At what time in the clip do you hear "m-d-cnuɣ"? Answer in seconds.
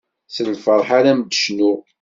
1.17-1.79